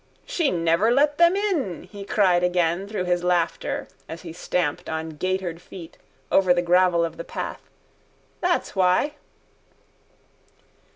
[0.25, 5.09] —She never let them in, he cried again through his laughter as he stamped on
[5.11, 5.95] gaitered feet
[6.31, 7.69] over the gravel of the path.
[8.41, 9.13] That's why.